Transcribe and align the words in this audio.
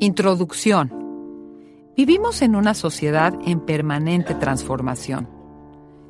Introducción. 0.00 0.92
Vivimos 1.96 2.42
en 2.42 2.56
una 2.56 2.74
sociedad 2.74 3.32
en 3.46 3.60
permanente 3.60 4.34
transformación. 4.34 5.28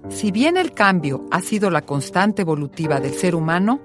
Si 0.09 0.33
bien 0.33 0.57
el 0.57 0.73
cambio 0.73 1.27
ha 1.31 1.43
sido 1.43 1.71
la 1.71 1.83
constante 1.83 2.43
evolutiva 2.43 2.99
del 3.01 3.13
ser 3.13 3.35
humano, 3.35 3.81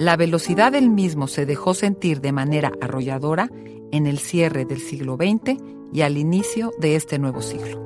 la 0.00 0.16
velocidad 0.16 0.72
del 0.72 0.90
mismo 0.90 1.28
se 1.28 1.46
dejó 1.46 1.72
sentir 1.72 2.20
de 2.20 2.32
manera 2.32 2.72
arrolladora 2.80 3.48
en 3.92 4.08
el 4.08 4.18
cierre 4.18 4.64
del 4.64 4.80
siglo 4.80 5.16
XX 5.16 5.56
y 5.92 6.00
al 6.02 6.18
inicio 6.18 6.72
de 6.80 6.96
este 6.96 7.20
nuevo 7.20 7.40
siglo. 7.40 7.80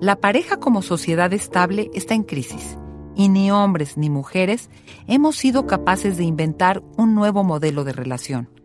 La 0.00 0.16
pareja 0.16 0.58
como 0.58 0.82
sociedad 0.82 1.32
estable 1.32 1.90
está 1.94 2.14
en 2.14 2.24
crisis 2.24 2.76
y 3.14 3.28
ni 3.28 3.52
hombres 3.52 3.96
ni 3.96 4.10
mujeres 4.10 4.68
hemos 5.06 5.36
sido 5.36 5.66
capaces 5.66 6.16
de 6.16 6.24
inventar 6.24 6.82
un 6.96 7.14
nuevo 7.14 7.44
modelo 7.44 7.84
de 7.84 7.92
relación. 7.92 8.55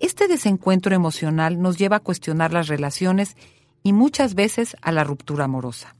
Este 0.00 0.28
desencuentro 0.28 0.94
emocional 0.94 1.60
nos 1.60 1.76
lleva 1.76 1.96
a 1.96 2.00
cuestionar 2.00 2.54
las 2.54 2.68
relaciones 2.68 3.36
y 3.82 3.92
muchas 3.92 4.34
veces 4.34 4.74
a 4.80 4.92
la 4.92 5.04
ruptura 5.04 5.44
amorosa. 5.44 5.94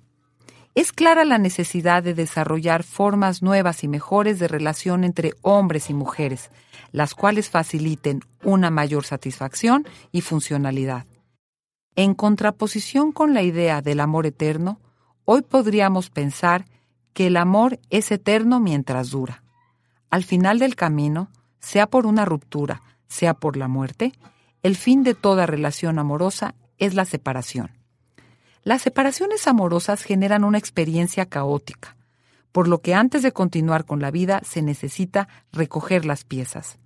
Es 0.75 0.93
clara 0.93 1.27
la 1.27 1.37
necesidad 1.37 2.03
de 2.03 2.15
desarrollar 2.15 2.83
formas 2.83 3.43
nuevas 3.43 3.85
y 3.85 3.89
mejores 3.89 4.39
de 4.39 4.49
relación 4.49 5.05
entre 5.05 5.35
hombres 5.43 5.91
y 5.91 5.95
mujeres, 5.95 6.51
las 6.93 7.15
cuales 7.15 7.51
faciliten 7.51 8.21
una 8.43 8.71
mayor 8.71 9.05
satisfacción 9.05 9.87
y 10.13 10.23
funcionalidad. 10.23 11.05
En 11.95 12.15
contraposición 12.15 13.13
con 13.13 13.35
la 13.35 13.43
idea 13.43 13.83
del 13.83 14.01
amor 14.01 14.25
eterno, 14.25 14.81
hoy 15.27 15.43
podríamos 15.43 16.09
pensar 16.09 16.65
que 17.13 17.27
el 17.27 17.37
amor 17.37 17.79
es 17.91 18.11
eterno 18.13 18.61
mientras 18.61 19.11
dura. 19.11 19.43
Al 20.09 20.25
final 20.25 20.59
del 20.59 20.75
camino, 20.75 21.31
sea 21.59 21.87
por 21.87 22.07
una 22.07 22.25
ruptura, 22.25 22.81
sea 23.11 23.35
por 23.35 23.59
la 23.59 23.69
muerte, 23.69 24.13
el 24.63 24.77
fin 24.77 25.03
de 25.03 25.15
toda 25.15 25.45
relación 25.45 25.99
amorosa 25.99 26.55
es 26.79 26.95
la 26.95 27.05
separación. 27.05 27.73
Las 28.63 28.83
separaciones 28.83 29.47
amorosas 29.47 30.03
generan 30.03 30.45
una 30.45 30.59
experiencia 30.59 31.27
caótica, 31.27 31.97
por 32.53 32.69
lo 32.69 32.81
que 32.81 32.95
antes 32.95 33.23
de 33.23 33.33
continuar 33.33 33.85
con 33.85 34.01
la 34.01 34.11
vida 34.11 34.41
se 34.45 34.63
necesita 34.63 35.29
recoger 35.53 36.05
las 36.05 36.25
piezas. 36.25 36.79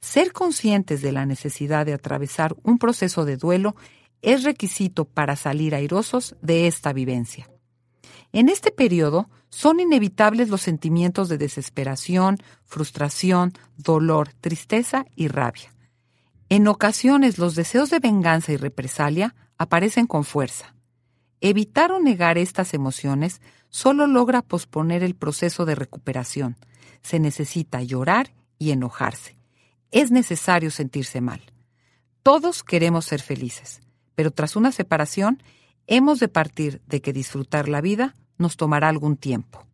Ser 0.00 0.32
conscientes 0.32 1.00
de 1.00 1.12
la 1.12 1.26
necesidad 1.26 1.86
de 1.86 1.94
atravesar 1.94 2.54
un 2.62 2.78
proceso 2.78 3.24
de 3.24 3.36
duelo 3.36 3.74
es 4.20 4.44
requisito 4.44 5.04
para 5.04 5.36
salir 5.36 5.74
airosos 5.74 6.36
de 6.42 6.66
esta 6.66 6.92
vivencia. 6.92 7.51
En 8.32 8.48
este 8.48 8.70
periodo 8.70 9.28
son 9.50 9.80
inevitables 9.80 10.48
los 10.48 10.62
sentimientos 10.62 11.28
de 11.28 11.36
desesperación, 11.36 12.38
frustración, 12.64 13.52
dolor, 13.76 14.30
tristeza 14.40 15.04
y 15.14 15.28
rabia. 15.28 15.74
En 16.48 16.66
ocasiones 16.66 17.38
los 17.38 17.54
deseos 17.54 17.90
de 17.90 17.98
venganza 17.98 18.52
y 18.52 18.56
represalia 18.56 19.34
aparecen 19.58 20.06
con 20.06 20.24
fuerza. 20.24 20.74
Evitar 21.40 21.92
o 21.92 22.00
negar 22.00 22.38
estas 22.38 22.72
emociones 22.72 23.42
solo 23.68 24.06
logra 24.06 24.42
posponer 24.42 25.02
el 25.02 25.14
proceso 25.14 25.64
de 25.66 25.74
recuperación. 25.74 26.56
Se 27.02 27.18
necesita 27.18 27.82
llorar 27.82 28.32
y 28.58 28.70
enojarse. 28.70 29.36
Es 29.90 30.10
necesario 30.10 30.70
sentirse 30.70 31.20
mal. 31.20 31.42
Todos 32.22 32.62
queremos 32.62 33.04
ser 33.04 33.20
felices, 33.20 33.80
pero 34.14 34.30
tras 34.30 34.56
una 34.56 34.72
separación 34.72 35.42
hemos 35.86 36.20
de 36.20 36.28
partir 36.28 36.80
de 36.86 37.02
que 37.02 37.12
disfrutar 37.12 37.68
la 37.68 37.80
vida 37.80 38.14
nos 38.38 38.56
tomará 38.56 38.88
algún 38.88 39.16
tiempo. 39.16 39.66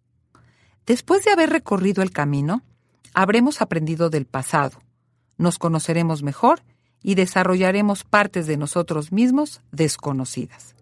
Después 0.86 1.24
de 1.24 1.30
haber 1.30 1.50
recorrido 1.50 2.02
el 2.02 2.10
camino, 2.10 2.62
habremos 3.14 3.60
aprendido 3.60 4.10
del 4.10 4.26
pasado, 4.26 4.78
nos 5.36 5.58
conoceremos 5.58 6.22
mejor 6.22 6.62
y 7.02 7.14
desarrollaremos 7.14 8.04
partes 8.04 8.46
de 8.46 8.56
nosotros 8.56 9.12
mismos 9.12 9.62
desconocidas. 9.70 10.74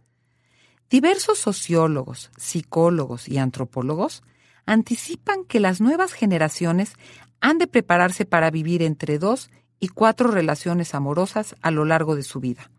Diversos 0.88 1.38
sociólogos, 1.38 2.30
psicólogos 2.36 3.28
y 3.28 3.38
antropólogos 3.38 4.22
anticipan 4.64 5.44
que 5.44 5.60
las 5.60 5.80
nuevas 5.80 6.12
generaciones 6.12 6.94
han 7.40 7.58
de 7.58 7.66
prepararse 7.66 8.24
para 8.24 8.50
vivir 8.50 8.82
entre 8.82 9.18
dos 9.18 9.50
y 9.78 9.88
cuatro 9.88 10.30
relaciones 10.30 10.94
amorosas 10.94 11.54
a 11.60 11.70
lo 11.70 11.84
largo 11.84 12.16
de 12.16 12.22
su 12.22 12.40
vida. 12.40 12.70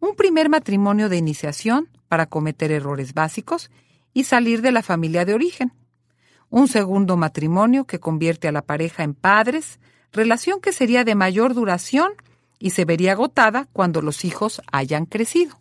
Un 0.00 0.16
primer 0.16 0.48
matrimonio 0.48 1.08
de 1.08 1.16
iniciación 1.16 1.88
para 2.08 2.26
cometer 2.26 2.72
errores 2.72 3.14
básicos 3.14 3.70
y 4.12 4.24
salir 4.24 4.62
de 4.62 4.72
la 4.72 4.82
familia 4.82 5.24
de 5.24 5.34
origen. 5.34 5.72
Un 6.48 6.68
segundo 6.68 7.16
matrimonio 7.16 7.84
que 7.84 8.00
convierte 8.00 8.48
a 8.48 8.52
la 8.52 8.62
pareja 8.62 9.04
en 9.04 9.14
padres, 9.14 9.78
relación 10.12 10.60
que 10.60 10.72
sería 10.72 11.04
de 11.04 11.14
mayor 11.14 11.54
duración 11.54 12.12
y 12.58 12.70
se 12.70 12.84
vería 12.84 13.12
agotada 13.12 13.68
cuando 13.72 14.02
los 14.02 14.24
hijos 14.24 14.60
hayan 14.70 15.06
crecido. 15.06 15.60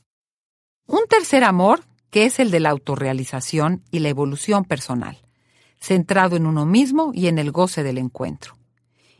Un 0.85 1.01
tercer 1.07 1.43
amor, 1.43 1.85
que 2.09 2.25
es 2.25 2.39
el 2.39 2.49
de 2.49 2.59
la 2.59 2.71
autorrealización 2.71 3.83
y 3.91 3.99
la 3.99 4.09
evolución 4.09 4.65
personal, 4.65 5.19
centrado 5.79 6.35
en 6.35 6.47
uno 6.47 6.65
mismo 6.65 7.11
y 7.13 7.27
en 7.27 7.37
el 7.37 7.51
goce 7.51 7.83
del 7.83 7.99
encuentro. 7.99 8.57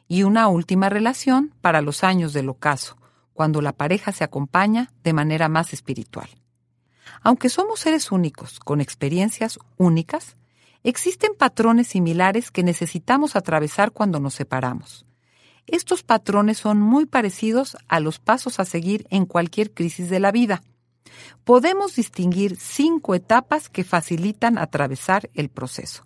Y 0.08 0.24
una 0.24 0.48
última 0.48 0.90
relación 0.90 1.54
para 1.62 1.82
los 1.82 2.04
años 2.04 2.34
del 2.34 2.50
ocaso, 2.50 2.98
cuando 3.34 3.62
la 3.62 3.74
pareja 3.74 4.12
se 4.12 4.24
acompaña 4.24 4.92
de 5.04 5.14
manera 5.14 5.48
más 5.48 5.72
espiritual. 5.72 6.30
Aunque 7.22 7.50
somos 7.50 7.82
seres 7.82 8.12
únicos, 8.12 8.60
con 8.60 8.82
experiencias 8.82 9.60
únicas, 9.78 10.36
existen 10.84 11.34
patrones 11.38 11.88
similares 11.88 12.52
que 12.52 12.64
necesitamos 12.64 13.36
atravesar 13.36 13.92
cuando 13.92 14.20
nos 14.20 14.34
separamos. 14.34 15.06
Estos 15.68 16.04
patrones 16.04 16.58
son 16.58 16.80
muy 16.80 17.06
parecidos 17.06 17.78
a 17.88 18.00
los 18.00 18.20
pasos 18.20 18.60
a 18.60 18.66
seguir 18.66 19.06
en 19.10 19.26
cualquier 19.26 19.72
crisis 19.72 20.10
de 20.10 20.20
la 20.20 20.32
vida. 20.32 20.64
Podemos 21.44 21.96
distinguir 21.96 22.58
cinco 22.58 23.14
etapas 23.14 23.70
que 23.70 23.84
facilitan 23.84 24.58
atravesar 24.58 25.30
el 25.34 25.50
proceso. 25.50 26.04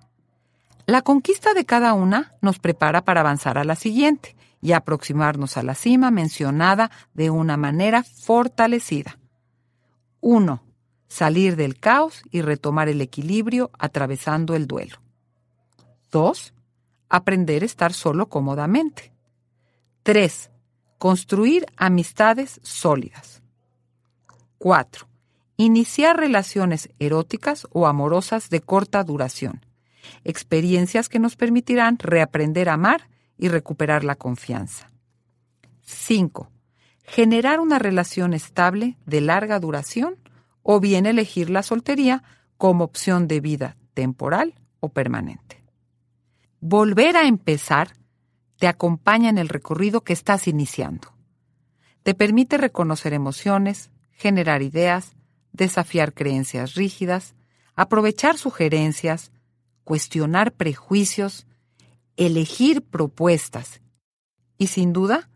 La 0.86 1.02
conquista 1.02 1.54
de 1.54 1.66
cada 1.66 1.94
una 1.94 2.34
nos 2.42 2.60
prepara 2.60 3.06
para 3.06 3.22
avanzar 3.22 3.58
a 3.58 3.64
la 3.64 3.76
siguiente 3.76 4.36
y 4.62 4.74
aproximarnos 4.74 5.56
a 5.56 5.64
la 5.64 5.76
cima 5.76 6.12
mencionada 6.12 6.92
de 7.14 7.30
una 7.30 7.56
manera 7.56 8.04
fortalecida. 8.04 9.18
1 10.20 10.73
salir 11.14 11.56
del 11.56 11.80
caos 11.80 12.24
y 12.32 12.42
retomar 12.42 12.90
el 12.90 13.00
equilibrio 13.00 13.70
atravesando 13.78 14.56
el 14.56 14.66
duelo. 14.66 14.96
2. 16.10 16.56
Aprender 17.08 17.62
a 17.62 17.68
estar 17.68 17.94
solo 17.94 18.30
cómodamente. 18.30 19.14
3. 20.02 20.50
Construir 20.98 21.68
amistades 21.78 22.60
sólidas. 22.64 23.44
4. 24.58 25.08
Iniciar 25.58 26.18
relaciones 26.18 26.90
eróticas 26.98 27.68
o 27.72 27.86
amorosas 27.86 28.50
de 28.50 28.62
corta 28.62 29.04
duración. 29.04 29.64
Experiencias 30.24 31.10
que 31.10 31.20
nos 31.20 31.36
permitirán 31.36 32.00
reaprender 32.00 32.70
a 32.70 32.74
amar 32.74 33.08
y 33.38 33.50
recuperar 33.50 34.04
la 34.04 34.16
confianza. 34.16 34.90
5. 35.84 36.50
Generar 37.04 37.60
una 37.60 37.78
relación 37.78 38.34
estable 38.34 38.98
de 39.06 39.22
larga 39.22 39.60
duración 39.60 40.18
o 40.64 40.80
bien 40.80 41.06
elegir 41.06 41.50
la 41.50 41.62
soltería 41.62 42.24
como 42.58 42.86
opción 42.86 43.28
de 43.28 43.42
vida 43.42 43.78
temporal 43.94 44.56
o 44.80 44.90
permanente. 44.90 45.64
Volver 46.60 47.18
a 47.18 47.28
empezar 47.28 47.94
te 48.58 48.68
acompaña 48.68 49.30
en 49.30 49.38
el 49.38 49.50
recorrido 49.50 50.02
que 50.02 50.14
estás 50.14 50.48
iniciando. 50.48 51.14
Te 52.04 52.14
permite 52.14 52.58
reconocer 52.58 53.14
emociones, 53.14 53.92
generar 54.12 54.62
ideas, 54.62 55.14
desafiar 55.52 56.14
creencias 56.14 56.76
rígidas, 56.76 57.36
aprovechar 57.76 58.38
sugerencias, 58.38 59.32
cuestionar 59.84 60.54
prejuicios, 60.54 61.46
elegir 62.16 62.84
propuestas 62.84 63.82
y 64.58 64.68
sin 64.68 64.94
duda 64.94 65.30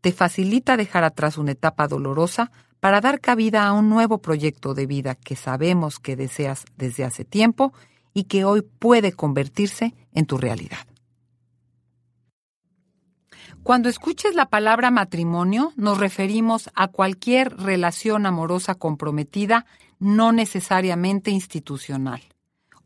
te 0.00 0.12
facilita 0.12 0.76
dejar 0.76 1.04
atrás 1.04 1.38
una 1.38 1.52
etapa 1.52 1.88
dolorosa 1.88 2.52
para 2.80 3.00
dar 3.00 3.20
cabida 3.20 3.66
a 3.66 3.72
un 3.72 3.88
nuevo 3.88 4.18
proyecto 4.18 4.74
de 4.74 4.86
vida 4.86 5.14
que 5.14 5.36
sabemos 5.36 5.98
que 5.98 6.16
deseas 6.16 6.64
desde 6.76 7.04
hace 7.04 7.24
tiempo 7.24 7.72
y 8.14 8.24
que 8.24 8.44
hoy 8.44 8.62
puede 8.62 9.12
convertirse 9.12 9.94
en 10.12 10.26
tu 10.26 10.38
realidad. 10.38 10.86
Cuando 13.62 13.88
escuches 13.88 14.34
la 14.34 14.46
palabra 14.46 14.90
matrimonio, 14.90 15.72
nos 15.76 15.98
referimos 15.98 16.70
a 16.74 16.88
cualquier 16.88 17.54
relación 17.56 18.24
amorosa 18.24 18.74
comprometida, 18.74 19.66
no 19.98 20.32
necesariamente 20.32 21.30
institucional. 21.30 22.22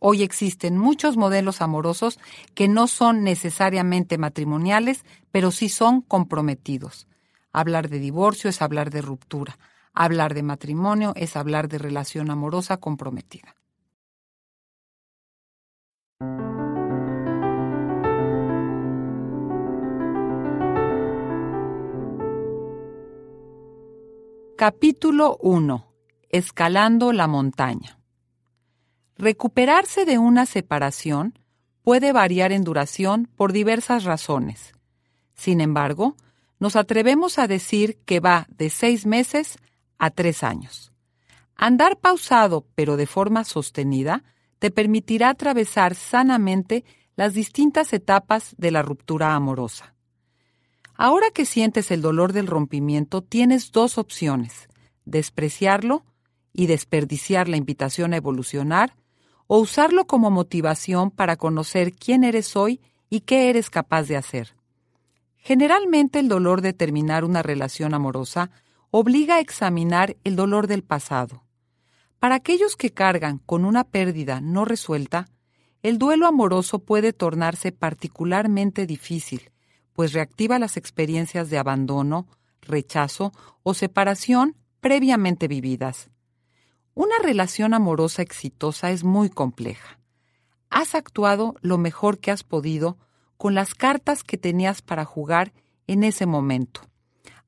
Hoy 0.01 0.25
existen 0.25 0.77
muchos 0.79 1.17
modelos 1.17 1.63
amorosos 1.63 2.19
que 2.55 2.67
no 2.67 2.89
son 2.89 3.23
necesariamente 3.23 4.19
matrimoniales, 4.19 5.05
pero 5.31 5.53
sí 5.53 5.69
son 5.69 6.01
comprometidos. 6.01 7.07
Hablar 7.53 7.89
de 7.89 8.01
divorcio 8.01 8.51
es 8.51 8.63
hablar 8.63 8.91
de 8.91 9.03
ruptura. 9.03 9.59
Hablar 9.95 10.33
de 10.33 10.43
matrimonio 10.43 11.13
es 11.17 11.37
hablar 11.37 11.69
de 11.69 11.77
relación 11.79 12.31
amorosa 12.31 12.79
comprometida. 12.79 13.55
Capítulo 24.57 25.37
1. 25.41 25.93
Escalando 26.31 27.13
la 27.13 27.27
montaña. 27.27 27.99
Recuperarse 29.19 30.05
de 30.05 30.19
una 30.19 30.47
separación 30.47 31.39
puede 31.83 32.13
variar 32.13 32.53
en 32.53 32.65
duración 32.65 33.29
por 33.37 33.53
diversas 33.53 34.05
razones. 34.05 34.73
Sin 35.35 35.61
embargo, 35.61 36.17
nos 36.61 36.77
atrevemos 36.77 37.39
a 37.39 37.47
decir 37.47 37.99
que 38.07 38.21
va 38.21 38.47
de 38.51 38.71
seis 38.71 39.05
meses 39.05 39.59
a 40.03 40.11
tres 40.11 40.43
años. 40.43 40.93
Andar 41.55 42.01
pausado 42.01 42.67
pero 42.75 42.97
de 42.97 43.07
forma 43.07 43.45
sostenida 43.45 44.25
te 44.59 44.73
permitirá 44.73 45.29
atravesar 45.31 45.95
sanamente 45.95 46.85
las 47.15 47.35
distintas 47.35 47.93
etapas 47.93 48.57
de 48.59 48.73
la 48.73 48.83
ruptura 48.83 49.37
amorosa. 49.37 49.95
Ahora 50.97 51.31
que 51.33 51.45
sientes 51.45 51.93
el 51.93 52.03
dolor 52.03 52.33
del 52.33 52.49
rompimiento, 52.49 53.23
tienes 53.23 53.71
dos 53.71 53.97
opciones, 53.97 54.69
despreciarlo 55.05 56.05
y 56.53 56.67
desperdiciar 56.67 57.49
la 57.49 57.57
invitación 57.57 58.13
a 58.13 58.17
evolucionar, 58.17 58.97
o 59.47 59.59
usarlo 59.59 60.07
como 60.09 60.31
motivación 60.31 61.13
para 61.13 61.37
conocer 61.37 61.93
quién 61.93 62.25
eres 62.25 62.57
hoy 62.57 62.81
y 63.09 63.21
qué 63.21 63.51
eres 63.51 63.71
capaz 63.71 64.05
de 64.05 64.17
hacer. 64.17 64.57
Generalmente 65.37 66.19
el 66.19 66.29
dolor 66.29 66.61
de 66.61 66.73
terminar 66.73 67.25
una 67.25 67.43
relación 67.43 67.95
amorosa 67.95 68.51
obliga 68.95 69.37
a 69.37 69.41
examinar 69.41 70.19
el 70.23 70.37
dolor 70.37 70.67
del 70.67 70.85
pasado. 70.85 71.45
Para 72.19 72.35
aquellos 72.35 72.77
que 72.77 72.91
cargan 72.91 73.39
con 73.39 73.65
una 73.65 73.85
pérdida 73.85 74.43
no 74.43 74.67
resuelta, 74.67 75.29
el 75.83 75.97
duelo 75.97 76.27
amoroso 76.27 76.81
puede 76.81 77.15
tornarse 77.15 77.73
particularmente 77.73 78.87
difícil, 78.87 79.51
pues 79.95 80.13
reactiva 80.13 80.59
las 80.59 80.77
experiencias 80.77 81.49
de 81.49 81.57
abandono, 81.57 82.29
rechazo 82.61 83.33
o 83.63 83.73
separación 83.73 84.59
previamente 84.81 85.49
vividas. 85.49 86.11
Una 86.93 87.19
relación 87.23 87.73
amorosa 87.73 88.21
exitosa 88.21 88.91
es 88.91 89.05
muy 89.05 89.31
compleja. 89.31 89.99
Has 90.69 90.95
actuado 90.95 91.55
lo 91.63 91.79
mejor 91.79 92.19
que 92.19 92.31
has 92.31 92.45
podido 92.45 92.99
con 93.39 93.55
las 93.55 93.75
cartas 93.75 94.23
que 94.23 94.37
tenías 94.37 94.83
para 94.83 95.07
jugar 95.07 95.55
en 95.87 96.05
ese 96.05 96.27
momento. 96.27 96.92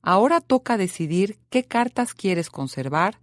Ahora 0.07 0.39
toca 0.39 0.77
decidir 0.77 1.39
qué 1.49 1.63
cartas 1.63 2.13
quieres 2.13 2.51
conservar, 2.51 3.19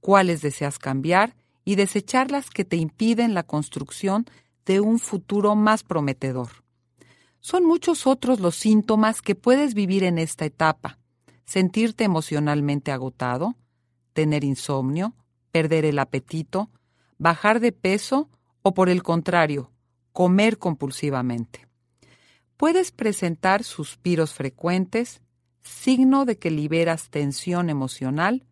cuáles 0.00 0.40
deseas 0.40 0.78
cambiar 0.78 1.34
y 1.64 1.74
desechar 1.74 2.30
las 2.30 2.48
que 2.48 2.64
te 2.64 2.76
impiden 2.76 3.34
la 3.34 3.42
construcción 3.42 4.26
de 4.64 4.78
un 4.78 5.00
futuro 5.00 5.56
más 5.56 5.82
prometedor. 5.82 6.62
Son 7.40 7.64
muchos 7.64 8.06
otros 8.06 8.38
los 8.38 8.54
síntomas 8.54 9.20
que 9.20 9.34
puedes 9.34 9.74
vivir 9.74 10.04
en 10.04 10.18
esta 10.18 10.44
etapa. 10.44 11.00
Sentirte 11.44 12.04
emocionalmente 12.04 12.92
agotado, 12.92 13.56
tener 14.12 14.44
insomnio, 14.44 15.14
perder 15.50 15.84
el 15.84 15.98
apetito, 15.98 16.70
bajar 17.18 17.58
de 17.58 17.72
peso 17.72 18.28
o 18.62 18.74
por 18.74 18.88
el 18.90 19.02
contrario, 19.02 19.72
comer 20.12 20.58
compulsivamente. 20.58 21.66
Puedes 22.56 22.92
presentar 22.92 23.64
suspiros 23.64 24.34
frecuentes, 24.34 25.20
signo 25.62 26.24
de 26.24 26.38
que 26.38 26.50
liberas 26.50 27.10
tensión 27.10 27.70
emocional, 27.70 28.44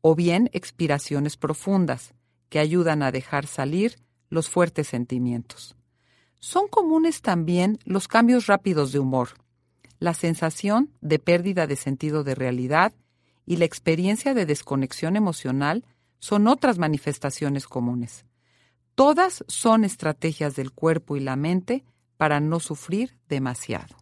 o 0.00 0.14
bien 0.14 0.50
expiraciones 0.52 1.36
profundas, 1.36 2.14
que 2.48 2.58
ayudan 2.58 3.02
a 3.02 3.12
dejar 3.12 3.46
salir 3.46 3.98
los 4.28 4.48
fuertes 4.48 4.88
sentimientos. 4.88 5.76
Son 6.40 6.66
comunes 6.68 7.22
también 7.22 7.78
los 7.84 8.08
cambios 8.08 8.46
rápidos 8.46 8.92
de 8.92 8.98
humor, 8.98 9.30
la 9.98 10.14
sensación 10.14 10.90
de 11.00 11.20
pérdida 11.20 11.68
de 11.68 11.76
sentido 11.76 12.24
de 12.24 12.34
realidad 12.34 12.92
y 13.46 13.56
la 13.56 13.64
experiencia 13.64 14.34
de 14.34 14.46
desconexión 14.46 15.14
emocional 15.14 15.84
son 16.18 16.48
otras 16.48 16.78
manifestaciones 16.78 17.66
comunes. 17.66 18.24
Todas 18.94 19.44
son 19.46 19.84
estrategias 19.84 20.56
del 20.56 20.72
cuerpo 20.72 21.16
y 21.16 21.20
la 21.20 21.36
mente 21.36 21.84
para 22.16 22.40
no 22.40 22.60
sufrir 22.60 23.16
demasiado. 23.28 24.01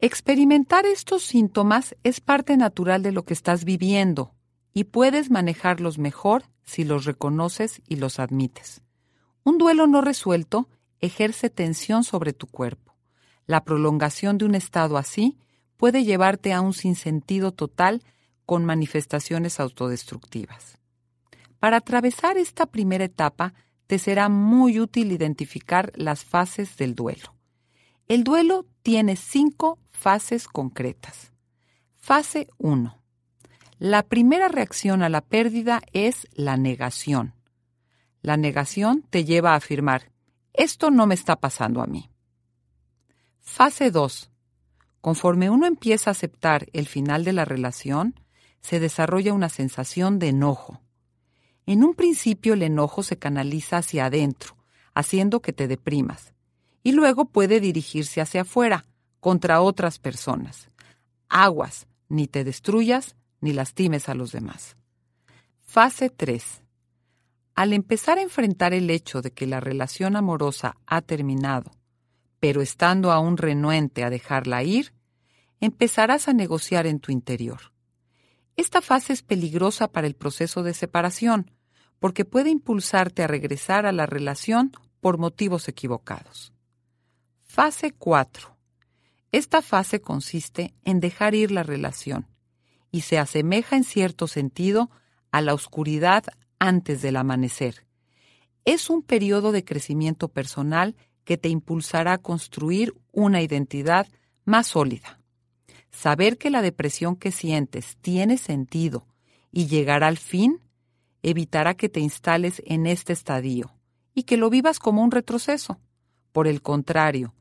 Experimentar 0.00 0.86
estos 0.86 1.24
síntomas 1.24 1.96
es 2.04 2.20
parte 2.20 2.56
natural 2.56 3.02
de 3.02 3.10
lo 3.10 3.24
que 3.24 3.34
estás 3.34 3.64
viviendo 3.64 4.32
y 4.72 4.84
puedes 4.84 5.28
manejarlos 5.28 5.98
mejor 5.98 6.44
si 6.64 6.84
los 6.84 7.04
reconoces 7.04 7.82
y 7.88 7.96
los 7.96 8.20
admites. 8.20 8.82
Un 9.42 9.58
duelo 9.58 9.88
no 9.88 10.00
resuelto 10.00 10.68
ejerce 11.00 11.50
tensión 11.50 12.04
sobre 12.04 12.32
tu 12.32 12.46
cuerpo. 12.46 12.94
La 13.46 13.64
prolongación 13.64 14.38
de 14.38 14.44
un 14.44 14.54
estado 14.54 14.98
así 14.98 15.36
puede 15.76 16.04
llevarte 16.04 16.52
a 16.52 16.60
un 16.60 16.74
sinsentido 16.74 17.50
total 17.50 18.04
con 18.46 18.64
manifestaciones 18.64 19.58
autodestructivas. 19.58 20.78
Para 21.58 21.78
atravesar 21.78 22.38
esta 22.38 22.66
primera 22.66 23.04
etapa, 23.04 23.52
te 23.88 23.98
será 23.98 24.28
muy 24.28 24.78
útil 24.78 25.10
identificar 25.10 25.90
las 25.96 26.24
fases 26.24 26.76
del 26.76 26.94
duelo. 26.94 27.37
El 28.08 28.24
duelo 28.24 28.64
tiene 28.80 29.16
cinco 29.16 29.78
fases 29.90 30.48
concretas. 30.48 31.30
Fase 31.94 32.48
1. 32.56 32.98
La 33.78 34.02
primera 34.02 34.48
reacción 34.48 35.02
a 35.02 35.10
la 35.10 35.20
pérdida 35.20 35.82
es 35.92 36.26
la 36.32 36.56
negación. 36.56 37.34
La 38.22 38.38
negación 38.38 39.04
te 39.10 39.26
lleva 39.26 39.52
a 39.52 39.56
afirmar, 39.56 40.10
esto 40.54 40.90
no 40.90 41.06
me 41.06 41.14
está 41.14 41.36
pasando 41.36 41.82
a 41.82 41.86
mí. 41.86 42.08
Fase 43.40 43.90
2. 43.90 44.30
Conforme 45.02 45.50
uno 45.50 45.66
empieza 45.66 46.08
a 46.08 46.12
aceptar 46.12 46.66
el 46.72 46.88
final 46.88 47.24
de 47.24 47.34
la 47.34 47.44
relación, 47.44 48.18
se 48.62 48.80
desarrolla 48.80 49.34
una 49.34 49.50
sensación 49.50 50.18
de 50.18 50.28
enojo. 50.28 50.80
En 51.66 51.84
un 51.84 51.94
principio 51.94 52.54
el 52.54 52.62
enojo 52.62 53.02
se 53.02 53.18
canaliza 53.18 53.76
hacia 53.76 54.06
adentro, 54.06 54.56
haciendo 54.94 55.40
que 55.40 55.52
te 55.52 55.68
deprimas, 55.68 56.32
y 56.88 56.92
luego 56.92 57.26
puede 57.26 57.60
dirigirse 57.60 58.22
hacia 58.22 58.40
afuera, 58.40 58.86
contra 59.20 59.60
otras 59.60 59.98
personas. 59.98 60.70
Aguas, 61.28 61.86
ni 62.08 62.28
te 62.28 62.44
destruyas 62.44 63.14
ni 63.42 63.52
lastimes 63.52 64.08
a 64.08 64.14
los 64.14 64.32
demás. 64.32 64.74
Fase 65.60 66.08
3. 66.08 66.62
Al 67.54 67.74
empezar 67.74 68.16
a 68.16 68.22
enfrentar 68.22 68.72
el 68.72 68.88
hecho 68.88 69.20
de 69.20 69.32
que 69.32 69.46
la 69.46 69.60
relación 69.60 70.16
amorosa 70.16 70.78
ha 70.86 71.02
terminado, 71.02 71.72
pero 72.40 72.62
estando 72.62 73.12
aún 73.12 73.36
renuente 73.36 74.02
a 74.02 74.08
dejarla 74.08 74.62
ir, 74.62 74.94
empezarás 75.60 76.26
a 76.26 76.32
negociar 76.32 76.86
en 76.86 77.00
tu 77.00 77.12
interior. 77.12 77.74
Esta 78.56 78.80
fase 78.80 79.12
es 79.12 79.22
peligrosa 79.22 79.88
para 79.88 80.06
el 80.06 80.14
proceso 80.14 80.62
de 80.62 80.72
separación, 80.72 81.50
porque 81.98 82.24
puede 82.24 82.48
impulsarte 82.48 83.24
a 83.24 83.26
regresar 83.26 83.84
a 83.84 83.92
la 83.92 84.06
relación 84.06 84.72
por 85.02 85.18
motivos 85.18 85.68
equivocados. 85.68 86.54
Fase 87.50 87.92
4. 87.92 88.56
Esta 89.32 89.62
fase 89.62 90.00
consiste 90.00 90.74
en 90.84 91.00
dejar 91.00 91.34
ir 91.34 91.50
la 91.50 91.62
relación 91.62 92.28
y 92.92 93.00
se 93.00 93.18
asemeja 93.18 93.74
en 93.74 93.84
cierto 93.84 94.28
sentido 94.28 94.90
a 95.32 95.40
la 95.40 95.54
oscuridad 95.54 96.24
antes 96.58 97.00
del 97.00 97.16
amanecer. 97.16 97.86
Es 98.66 98.90
un 98.90 99.02
periodo 99.02 99.50
de 99.50 99.64
crecimiento 99.64 100.28
personal 100.28 100.94
que 101.24 101.38
te 101.38 101.48
impulsará 101.48 102.12
a 102.12 102.18
construir 102.18 102.94
una 103.12 103.40
identidad 103.40 104.06
más 104.44 104.68
sólida. 104.68 105.18
Saber 105.90 106.36
que 106.36 106.50
la 106.50 106.60
depresión 106.60 107.16
que 107.16 107.32
sientes 107.32 107.96
tiene 108.02 108.36
sentido 108.36 109.06
y 109.50 109.66
llegará 109.66 110.06
al 110.06 110.18
fin 110.18 110.60
evitará 111.22 111.74
que 111.74 111.88
te 111.88 112.00
instales 112.00 112.62
en 112.66 112.86
este 112.86 113.14
estadio 113.14 113.72
y 114.14 114.24
que 114.24 114.36
lo 114.36 114.50
vivas 114.50 114.78
como 114.78 115.02
un 115.02 115.10
retroceso. 115.10 115.80
Por 116.32 116.46
el 116.46 116.62
contrario, 116.62 117.34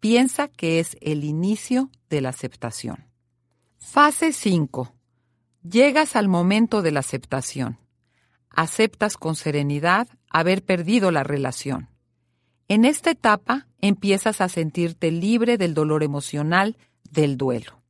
piensa 0.00 0.48
que 0.48 0.80
es 0.80 0.96
el 1.00 1.24
inicio 1.24 1.90
de 2.08 2.20
la 2.20 2.30
aceptación. 2.30 3.06
Fase 3.78 4.32
5. 4.32 4.92
Llegas 5.62 6.16
al 6.16 6.28
momento 6.28 6.82
de 6.82 6.90
la 6.90 7.00
aceptación 7.00 7.78
aceptas 8.50 9.16
con 9.16 9.36
serenidad 9.36 10.08
haber 10.28 10.64
perdido 10.64 11.10
la 11.10 11.22
relación. 11.22 11.88
En 12.68 12.84
esta 12.84 13.10
etapa 13.10 13.66
empiezas 13.80 14.40
a 14.40 14.48
sentirte 14.48 15.10
libre 15.10 15.56
del 15.56 15.74
dolor 15.74 16.02
emocional 16.02 16.76
del 17.10 17.36
duelo. 17.36 17.80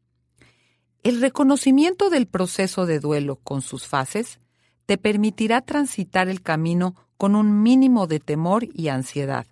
El 1.02 1.20
reconocimiento 1.20 2.10
del 2.10 2.26
proceso 2.26 2.86
de 2.86 3.00
duelo 3.00 3.36
con 3.36 3.62
sus 3.62 3.86
fases 3.86 4.38
te 4.86 4.98
permitirá 4.98 5.62
transitar 5.62 6.28
el 6.28 6.42
camino 6.42 6.94
con 7.16 7.34
un 7.34 7.62
mínimo 7.62 8.06
de 8.06 8.20
temor 8.20 8.66
y 8.72 8.88
ansiedad. 8.88 9.46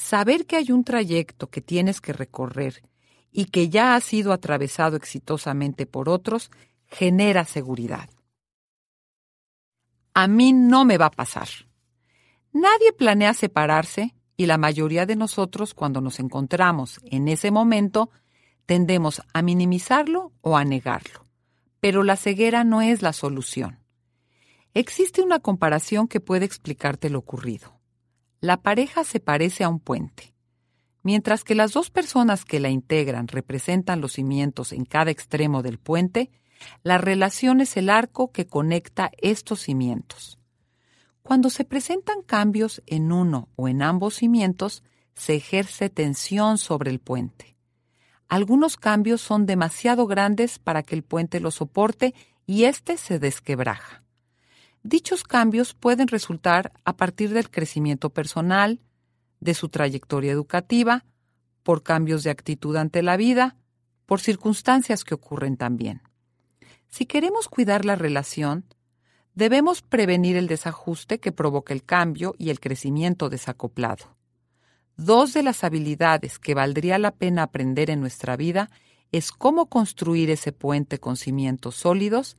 Saber 0.00 0.46
que 0.46 0.56
hay 0.56 0.72
un 0.72 0.84
trayecto 0.84 1.48
que 1.48 1.60
tienes 1.60 2.00
que 2.00 2.12
recorrer 2.12 2.82
y 3.30 3.46
que 3.46 3.68
ya 3.68 3.94
ha 3.94 4.00
sido 4.00 4.32
atravesado 4.32 4.96
exitosamente 4.96 5.86
por 5.86 6.08
otros 6.08 6.50
genera 6.86 7.44
seguridad 7.44 8.10
a 10.14 10.26
mí 10.26 10.52
no 10.52 10.84
me 10.84 10.98
va 10.98 11.06
a 11.06 11.10
pasar. 11.10 11.48
Nadie 12.52 12.92
planea 12.92 13.34
separarse 13.34 14.14
y 14.36 14.46
la 14.46 14.58
mayoría 14.58 15.06
de 15.06 15.16
nosotros 15.16 15.74
cuando 15.74 16.00
nos 16.00 16.18
encontramos 16.20 17.00
en 17.04 17.28
ese 17.28 17.50
momento 17.50 18.10
tendemos 18.66 19.22
a 19.32 19.42
minimizarlo 19.42 20.32
o 20.40 20.56
a 20.56 20.64
negarlo. 20.64 21.26
pero 21.82 22.02
la 22.02 22.16
ceguera 22.16 22.62
no 22.62 22.82
es 22.82 23.00
la 23.00 23.14
solución. 23.14 23.78
Existe 24.74 25.22
una 25.22 25.40
comparación 25.40 26.08
que 26.08 26.20
puede 26.20 26.44
explicarte 26.44 27.08
lo 27.08 27.20
ocurrido. 27.20 27.79
La 28.40 28.62
pareja 28.62 29.04
se 29.04 29.20
parece 29.20 29.64
a 29.64 29.68
un 29.68 29.80
puente. 29.80 30.34
Mientras 31.02 31.44
que 31.44 31.54
las 31.54 31.72
dos 31.72 31.90
personas 31.90 32.44
que 32.44 32.58
la 32.58 32.70
integran 32.70 33.28
representan 33.28 34.00
los 34.00 34.14
cimientos 34.14 34.72
en 34.72 34.84
cada 34.84 35.10
extremo 35.10 35.62
del 35.62 35.78
puente, 35.78 36.30
la 36.82 36.98
relación 36.98 37.60
es 37.60 37.76
el 37.76 37.90
arco 37.90 38.32
que 38.32 38.46
conecta 38.46 39.10
estos 39.18 39.60
cimientos. 39.60 40.38
Cuando 41.22 41.50
se 41.50 41.64
presentan 41.64 42.22
cambios 42.22 42.82
en 42.86 43.12
uno 43.12 43.48
o 43.56 43.68
en 43.68 43.82
ambos 43.82 44.14
cimientos, 44.14 44.82
se 45.14 45.34
ejerce 45.34 45.90
tensión 45.90 46.56
sobre 46.56 46.90
el 46.90 46.98
puente. 46.98 47.56
Algunos 48.26 48.76
cambios 48.76 49.20
son 49.20 49.44
demasiado 49.44 50.06
grandes 50.06 50.58
para 50.58 50.82
que 50.82 50.94
el 50.94 51.02
puente 51.02 51.40
los 51.40 51.56
soporte 51.56 52.14
y 52.46 52.64
éste 52.64 52.96
se 52.96 53.18
desquebraja. 53.18 54.02
Dichos 54.82 55.24
cambios 55.24 55.74
pueden 55.74 56.08
resultar 56.08 56.72
a 56.84 56.96
partir 56.96 57.30
del 57.30 57.50
crecimiento 57.50 58.10
personal, 58.10 58.80
de 59.38 59.54
su 59.54 59.68
trayectoria 59.68 60.32
educativa, 60.32 61.04
por 61.62 61.82
cambios 61.82 62.22
de 62.22 62.30
actitud 62.30 62.76
ante 62.76 63.02
la 63.02 63.16
vida, 63.16 63.56
por 64.06 64.20
circunstancias 64.20 65.04
que 65.04 65.14
ocurren 65.14 65.56
también. 65.56 66.02
Si 66.88 67.06
queremos 67.06 67.48
cuidar 67.48 67.84
la 67.84 67.94
relación, 67.94 68.64
debemos 69.34 69.82
prevenir 69.82 70.36
el 70.36 70.48
desajuste 70.48 71.20
que 71.20 71.30
provoca 71.30 71.74
el 71.74 71.84
cambio 71.84 72.34
y 72.38 72.50
el 72.50 72.58
crecimiento 72.58 73.28
desacoplado. 73.28 74.16
Dos 74.96 75.32
de 75.32 75.42
las 75.42 75.62
habilidades 75.62 76.38
que 76.38 76.54
valdría 76.54 76.98
la 76.98 77.12
pena 77.12 77.42
aprender 77.42 77.90
en 77.90 78.00
nuestra 78.00 78.36
vida 78.36 78.70
es 79.12 79.30
cómo 79.30 79.66
construir 79.66 80.30
ese 80.30 80.52
puente 80.52 80.98
con 80.98 81.16
cimientos 81.16 81.76
sólidos 81.76 82.36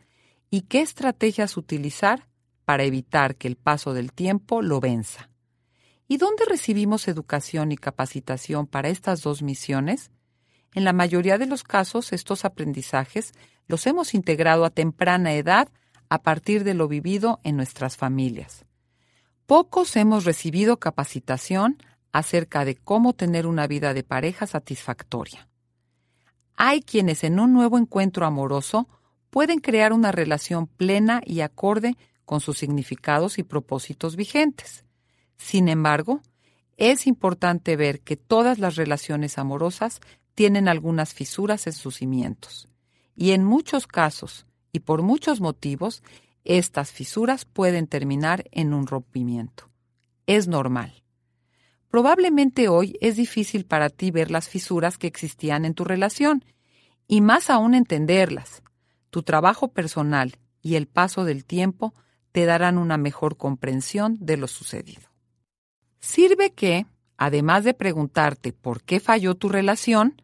y 0.49 0.61
qué 0.61 0.81
estrategias 0.81 1.55
utilizar 1.55 2.27
para 2.71 2.85
evitar 2.85 3.35
que 3.35 3.49
el 3.49 3.57
paso 3.57 3.93
del 3.93 4.13
tiempo 4.13 4.61
lo 4.61 4.79
venza. 4.79 5.29
¿Y 6.07 6.15
dónde 6.15 6.45
recibimos 6.45 7.09
educación 7.09 7.73
y 7.73 7.75
capacitación 7.75 8.65
para 8.65 8.87
estas 8.87 9.21
dos 9.23 9.41
misiones? 9.41 10.09
En 10.73 10.85
la 10.85 10.93
mayoría 10.93 11.37
de 11.37 11.47
los 11.47 11.63
casos, 11.63 12.13
estos 12.13 12.45
aprendizajes 12.45 13.33
los 13.67 13.85
hemos 13.87 14.13
integrado 14.13 14.63
a 14.63 14.69
temprana 14.69 15.33
edad 15.33 15.67
a 16.07 16.21
partir 16.21 16.63
de 16.63 16.73
lo 16.73 16.87
vivido 16.87 17.41
en 17.43 17.57
nuestras 17.57 17.97
familias. 17.97 18.63
Pocos 19.47 19.97
hemos 19.97 20.23
recibido 20.23 20.79
capacitación 20.79 21.77
acerca 22.13 22.63
de 22.63 22.75
cómo 22.77 23.11
tener 23.11 23.47
una 23.47 23.67
vida 23.67 23.93
de 23.93 24.03
pareja 24.03 24.47
satisfactoria. 24.47 25.49
Hay 26.55 26.83
quienes 26.83 27.25
en 27.25 27.37
un 27.41 27.51
nuevo 27.51 27.77
encuentro 27.77 28.25
amoroso 28.25 28.87
pueden 29.29 29.59
crear 29.59 29.91
una 29.91 30.13
relación 30.13 30.67
plena 30.67 31.21
y 31.25 31.41
acorde 31.41 31.97
con 32.31 32.39
sus 32.39 32.59
significados 32.59 33.39
y 33.39 33.43
propósitos 33.43 34.15
vigentes. 34.15 34.85
Sin 35.35 35.67
embargo, 35.67 36.21
es 36.77 37.05
importante 37.05 37.75
ver 37.75 37.99
que 37.99 38.15
todas 38.15 38.57
las 38.57 38.77
relaciones 38.77 39.37
amorosas 39.37 39.99
tienen 40.33 40.69
algunas 40.69 41.13
fisuras 41.13 41.67
en 41.67 41.73
sus 41.73 41.97
cimientos. 41.97 42.69
Y 43.17 43.31
en 43.31 43.43
muchos 43.43 43.85
casos, 43.85 44.45
y 44.71 44.79
por 44.79 45.01
muchos 45.01 45.41
motivos, 45.41 46.03
estas 46.45 46.93
fisuras 46.93 47.43
pueden 47.43 47.85
terminar 47.87 48.45
en 48.51 48.73
un 48.73 48.87
rompimiento. 48.87 49.69
Es 50.25 50.47
normal. 50.47 51.03
Probablemente 51.89 52.69
hoy 52.69 52.97
es 53.01 53.17
difícil 53.17 53.65
para 53.65 53.89
ti 53.89 54.09
ver 54.09 54.31
las 54.31 54.47
fisuras 54.47 54.97
que 54.97 55.07
existían 55.07 55.65
en 55.65 55.73
tu 55.73 55.83
relación, 55.83 56.45
y 57.09 57.19
más 57.19 57.49
aún 57.49 57.73
entenderlas. 57.73 58.63
Tu 59.09 59.21
trabajo 59.21 59.73
personal 59.73 60.37
y 60.61 60.75
el 60.75 60.87
paso 60.87 61.25
del 61.25 61.43
tiempo 61.43 61.93
te 62.31 62.45
darán 62.45 62.77
una 62.77 62.97
mejor 62.97 63.37
comprensión 63.37 64.17
de 64.19 64.37
lo 64.37 64.47
sucedido. 64.47 65.09
Sirve 65.99 66.51
que, 66.51 66.85
además 67.17 67.63
de 67.63 67.73
preguntarte 67.73 68.53
por 68.53 68.81
qué 68.83 68.99
falló 68.99 69.35
tu 69.35 69.49
relación, 69.49 70.21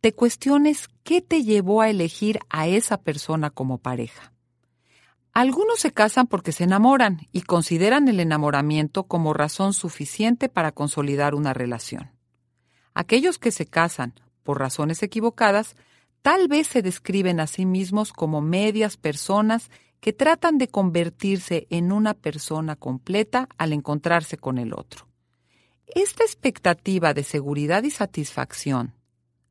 te 0.00 0.12
cuestiones 0.12 0.88
qué 1.02 1.20
te 1.20 1.42
llevó 1.42 1.82
a 1.82 1.90
elegir 1.90 2.40
a 2.48 2.66
esa 2.66 3.02
persona 3.02 3.50
como 3.50 3.78
pareja. 3.78 4.32
Algunos 5.32 5.80
se 5.80 5.92
casan 5.92 6.26
porque 6.26 6.52
se 6.52 6.64
enamoran 6.64 7.28
y 7.32 7.42
consideran 7.42 8.08
el 8.08 8.18
enamoramiento 8.18 9.04
como 9.04 9.32
razón 9.32 9.74
suficiente 9.74 10.48
para 10.48 10.72
consolidar 10.72 11.34
una 11.34 11.54
relación. 11.54 12.10
Aquellos 12.94 13.38
que 13.38 13.52
se 13.52 13.66
casan 13.66 14.14
por 14.42 14.58
razones 14.58 15.02
equivocadas 15.02 15.76
tal 16.22 16.48
vez 16.48 16.66
se 16.66 16.82
describen 16.82 17.40
a 17.40 17.46
sí 17.46 17.64
mismos 17.64 18.12
como 18.12 18.40
medias 18.40 18.96
personas 18.96 19.70
que 20.00 20.12
tratan 20.12 20.58
de 20.58 20.68
convertirse 20.68 21.66
en 21.70 21.92
una 21.92 22.14
persona 22.14 22.76
completa 22.76 23.48
al 23.58 23.72
encontrarse 23.72 24.38
con 24.38 24.58
el 24.58 24.72
otro. 24.72 25.06
Esta 25.86 26.24
expectativa 26.24 27.14
de 27.14 27.22
seguridad 27.22 27.82
y 27.82 27.90
satisfacción, 27.90 28.94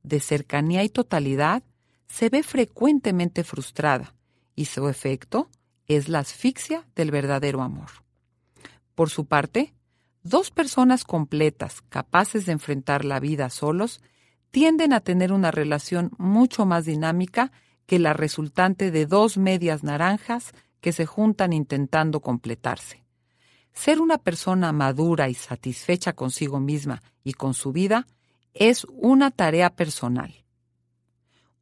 de 0.03 0.19
cercanía 0.19 0.83
y 0.83 0.89
totalidad, 0.89 1.63
se 2.07 2.29
ve 2.29 2.43
frecuentemente 2.43 3.43
frustrada 3.43 4.15
y 4.55 4.65
su 4.65 4.87
efecto 4.87 5.49
es 5.87 6.09
la 6.09 6.19
asfixia 6.19 6.87
del 6.95 7.11
verdadero 7.11 7.61
amor. 7.61 7.89
Por 8.95 9.09
su 9.09 9.25
parte, 9.25 9.73
dos 10.23 10.51
personas 10.51 11.03
completas, 11.03 11.81
capaces 11.89 12.45
de 12.45 12.53
enfrentar 12.53 13.05
la 13.05 13.19
vida 13.19 13.49
solos, 13.49 14.01
tienden 14.51 14.93
a 14.93 15.01
tener 15.01 15.31
una 15.31 15.51
relación 15.51 16.11
mucho 16.17 16.65
más 16.65 16.85
dinámica 16.85 17.51
que 17.89 17.97
la 17.97 18.13
resultante 18.13 18.91
de 18.91 19.07
dos 19.07 19.39
medias 19.39 19.83
naranjas 19.83 20.51
que 20.79 20.91
se 20.91 21.07
juntan 21.07 21.53
intentando 21.53 22.19
completarse. 22.19 23.03
Ser 23.73 23.99
una 23.99 24.19
persona 24.19 24.71
madura 24.71 25.27
y 25.27 25.33
satisfecha 25.33 26.13
consigo 26.13 26.59
misma 26.59 27.01
y 27.23 27.33
con 27.33 27.55
su 27.55 27.71
vida 27.71 28.05
es 28.53 28.85
una 28.91 29.31
tarea 29.31 29.71
personal. 29.71 30.45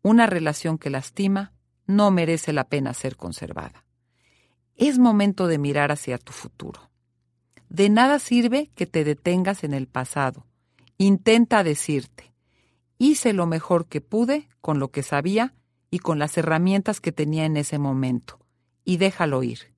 Una 0.01 0.25
relación 0.25 0.77
que 0.77 0.89
lastima 0.89 1.53
no 1.85 2.11
merece 2.11 2.51
la 2.51 2.65
pena 2.65 2.93
ser 2.93 3.15
conservada. 3.15 3.85
Es 4.75 4.99
momento 4.99 5.47
de 5.47 5.59
mirar 5.59 5.93
hacia 5.93 6.17
tu 6.17 6.33
futuro. 6.33 6.91
De 7.69 7.87
nada 7.87 8.19
sirve 8.19 8.69
que 8.75 8.85
te 8.85 9.05
detengas 9.05 9.63
en 9.63 9.73
el 9.73 9.87
pasado. 9.87 10.45
Intenta 10.97 11.63
decirte, 11.63 12.33
hice 12.97 13.31
lo 13.31 13.45
mejor 13.45 13.87
que 13.87 14.01
pude 14.01 14.49
con 14.59 14.79
lo 14.79 14.91
que 14.91 15.03
sabía 15.03 15.53
y 15.89 15.99
con 15.99 16.19
las 16.19 16.37
herramientas 16.37 17.01
que 17.01 17.11
tenía 17.11 17.45
en 17.45 17.57
ese 17.57 17.79
momento, 17.79 18.39
y 18.83 18.97
déjalo 18.97 19.43
ir. 19.43 19.73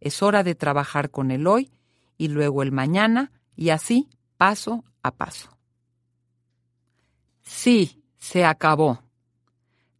Es 0.00 0.22
hora 0.22 0.42
de 0.42 0.54
trabajar 0.54 1.10
con 1.10 1.30
el 1.30 1.46
hoy 1.46 1.70
y 2.16 2.28
luego 2.28 2.62
el 2.62 2.72
mañana, 2.72 3.32
y 3.56 3.70
así 3.70 4.08
paso 4.36 4.84
a 5.02 5.12
paso. 5.12 5.50
Sí, 7.42 8.02
se 8.18 8.44
acabó. 8.44 9.02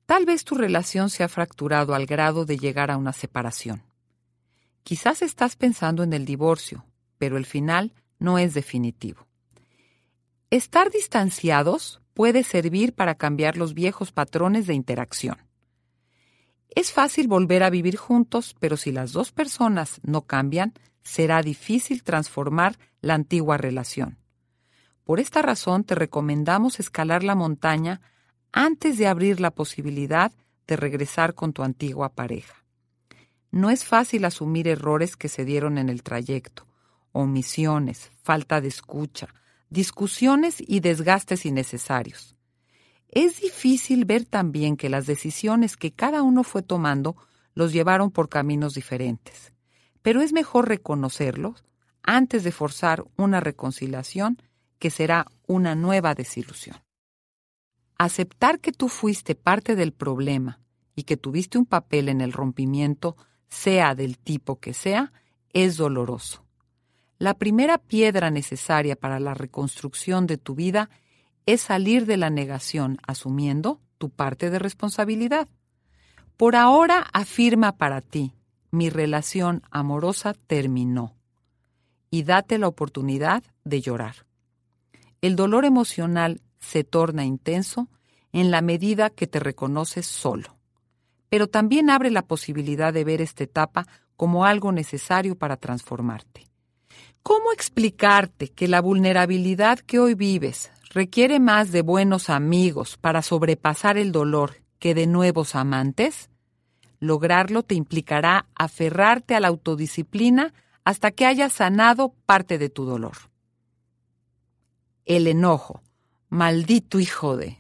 Tal 0.07 0.27
vez 0.27 0.45
tu 0.45 0.55
relación 0.55 1.11
se 1.11 1.25
ha 1.25 1.29
fracturado 1.29 1.95
al 1.95 2.07
grado 2.07 2.45
de 2.45 2.57
llegar 2.59 2.91
a 2.91 2.97
una 2.97 3.13
separación. 3.13 3.83
Quizás 4.83 5.23
estás 5.23 5.57
pensando 5.57 6.03
en 6.03 6.13
el 6.13 6.25
divorcio, 6.25 6.85
pero 7.19 7.37
el 7.37 7.47
final 7.47 7.93
no 8.19 8.39
es 8.39 8.55
definitivo. 8.55 9.27
Estar 10.51 10.91
distanciados 10.91 12.01
puede 12.15 12.43
servir 12.43 12.95
para 12.95 13.17
cambiar 13.17 13.57
los 13.57 13.75
viejos 13.75 14.13
patrones 14.13 14.67
de 14.67 14.75
interacción. 14.75 15.48
Es 16.71 16.93
fácil 16.93 17.29
volver 17.29 17.63
a 17.63 17.71
vivir 17.71 17.97
juntos, 17.97 18.55
pero 18.59 18.77
si 18.77 18.93
las 18.93 19.13
dos 19.13 19.33
personas 19.33 20.01
no 20.03 20.23
cambian, 20.23 20.75
será 21.03 21.43
difícil 21.43 22.03
transformar 22.03 22.79
la 23.01 23.15
antigua 23.15 23.57
relación. 23.57 24.19
Por 25.05 25.21
esta 25.21 25.41
razón 25.41 25.85
te 25.85 25.95
recomendamos 25.95 26.81
escalar 26.81 27.25
la 27.25 27.35
montaña 27.35 28.01
antes 28.53 28.99
de 28.99 29.07
abrir 29.07 29.41
la 29.41 29.51
posibilidad 29.51 30.33
de 30.67 30.77
regresar 30.77 31.35
con 31.35 31.53
tu 31.53 31.63
antigua 31.63 32.11
pareja. 32.11 32.65
No 33.51 33.71
es 33.71 33.85
fácil 33.85 34.27
asumir 34.27 34.69
errores 34.69 35.17
que 35.17 35.29
se 35.29 35.47
dieron 35.47 35.79
en 35.79 35.89
el 35.89 36.03
trayecto, 36.03 36.67
omisiones, 37.13 38.11
falta 38.23 38.61
de 38.61 38.69
escucha, 38.69 39.29
discusiones 39.71 40.57
y 40.59 40.81
desgastes 40.81 41.47
innecesarios. 41.47 42.37
Es 43.11 43.41
difícil 43.41 44.05
ver 44.05 44.25
también 44.25 44.77
que 44.77 44.89
las 44.89 45.07
decisiones 45.07 45.77
que 45.77 45.93
cada 45.93 46.23
uno 46.23 46.45
fue 46.45 46.63
tomando 46.63 47.17
los 47.55 47.73
llevaron 47.73 48.11
por 48.11 48.29
caminos 48.29 48.75
diferentes, 48.75 49.53
pero 50.03 50.21
es 50.21 50.33
mejor 50.33 50.69
reconocerlos 50.69 51.65
antes 52.03 52.45
de 52.45 52.53
forzar 52.53 53.05
una 53.17 53.41
reconciliación 53.41 54.41
que 54.79 54.91
será 54.91 55.27
una 55.47 55.75
nueva 55.75 56.15
desilusión. 56.15 56.77
Aceptar 57.97 58.61
que 58.61 58.73
tú 58.73 58.89
fuiste 58.89 59.35
parte 59.35 59.75
del 59.75 59.93
problema 59.93 60.61
y 60.95 61.03
que 61.03 61.17
tuviste 61.17 61.59
un 61.59 61.67
papel 61.67 62.09
en 62.09 62.21
el 62.21 62.33
rompimiento, 62.33 63.17
sea 63.49 63.95
del 63.95 64.19
tipo 64.19 64.61
que 64.61 64.73
sea, 64.73 65.13
es 65.53 65.77
doloroso. 65.77 66.45
La 67.19 67.35
primera 67.35 67.79
piedra 67.79 68.31
necesaria 68.31 68.95
para 68.95 69.19
la 69.19 69.35
reconstrucción 69.35 70.27
de 70.27 70.39
tu 70.39 70.55
vida 70.55 70.91
es 71.49 71.63
salir 71.63 72.05
de 72.05 72.19
la 72.19 72.29
negación 72.29 72.99
asumiendo 73.07 73.81
tu 73.97 74.11
parte 74.11 74.51
de 74.51 74.59
responsabilidad. 74.59 75.49
Por 76.37 76.55
ahora 76.55 77.07
afirma 77.15 77.79
para 77.79 78.03
ti, 78.03 78.35
mi 78.71 78.91
relación 78.91 79.63
amorosa 79.71 80.35
terminó 80.47 81.15
y 82.11 82.25
date 82.25 82.59
la 82.59 82.69
oportunidad 82.69 83.43
de 83.65 83.81
llorar. 83.81 84.27
El 85.23 85.37
dolor 85.37 85.65
emocional 85.65 86.43
se 86.61 86.85
torna 86.85 87.25
intenso 87.25 87.89
en 88.31 88.51
la 88.51 88.61
medida 88.61 89.09
que 89.09 89.27
te 89.27 89.41
reconoces 89.41 90.05
solo, 90.05 90.59
pero 91.31 91.47
también 91.47 91.89
abre 91.89 92.11
la 92.11 92.27
posibilidad 92.27 92.93
de 92.93 93.05
ver 93.05 93.23
esta 93.23 93.45
etapa 93.45 93.87
como 94.17 94.45
algo 94.45 94.71
necesario 94.71 95.35
para 95.35 95.57
transformarte. 95.57 96.47
¿Cómo 97.23 97.53
explicarte 97.53 98.49
que 98.49 98.69
la 98.69 98.83
vulnerabilidad 98.83 99.79
que 99.79 99.99
hoy 99.99 100.13
vives 100.13 100.71
requiere 100.91 101.41
más 101.41 101.73
de 101.73 101.83
buenos 101.83 102.31
amigos 102.31 102.97
para 102.97 103.23
sobrepasar 103.23 103.99
el 103.99 104.13
dolor 104.13 104.63
que 104.79 104.95
de 104.95 105.07
nuevos 105.07 105.55
amantes? 105.55 106.31
Lograrlo 107.01 107.63
te 107.63 107.75
implicará 107.75 108.47
aferrarte 108.55 109.35
a 109.35 109.41
la 109.41 109.49
autodisciplina 109.49 110.55
hasta 110.85 111.11
que 111.11 111.27
hayas 111.27 111.53
sanado 111.53 112.15
parte 112.27 112.59
de 112.59 112.71
tu 112.71 112.85
dolor. 112.85 113.17
El 115.05 115.27
enojo. 115.27 115.83
Maldito 116.31 116.99
hijo 116.99 117.37
de... 117.37 117.57